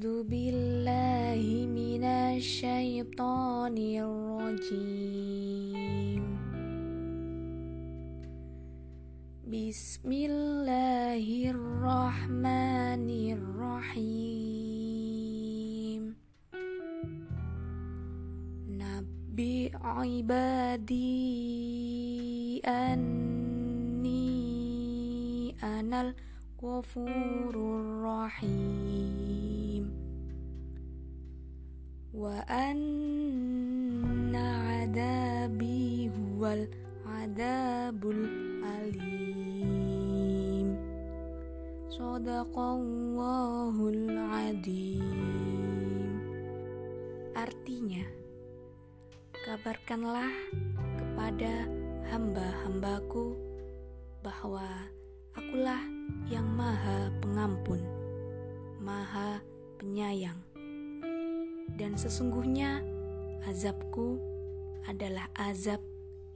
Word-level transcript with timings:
أعوذ 0.00 0.32
بالله 0.32 1.44
من 1.68 2.04
الشيطان 2.04 3.76
الرجيم. 4.00 5.20
بسم 9.44 10.08
الله 10.12 11.26
الرحمن 11.52 13.08
الرحيم. 13.36 14.02
نبئ 18.80 19.72
عبادي 19.84 21.12
أني 22.64 24.40
أنا 25.60 26.00
الرحيم 26.00 26.29
ghafurur 26.60 28.04
rahim 28.04 29.88
wa 32.12 32.36
anna 32.52 34.44
adabi 34.84 36.12
huwal 36.12 36.68
adabul 37.08 38.28
alim. 38.60 40.76
Sadaqallahul 41.88 44.20
adim. 44.20 46.12
Artinya 47.40 48.04
kabarkanlah 49.48 50.28
kepada 51.00 51.64
hamba-hambaku 52.12 53.32
bahwa 54.20 54.68
akulah 55.32 55.80
yang 56.30 56.39
penyayang 59.80 60.36
dan 61.80 61.96
sesungguhnya 61.96 62.84
azabku 63.48 64.20
adalah 64.84 65.32
azab 65.32 65.80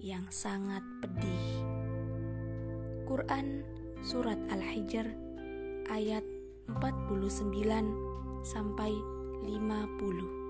yang 0.00 0.24
sangat 0.32 0.80
pedih. 1.04 1.44
Quran 3.04 3.60
Surat 4.00 4.40
Al-Hijr 4.48 5.04
ayat 5.92 6.24
49 6.72 7.52
sampai 8.44 8.92
50 9.44 10.43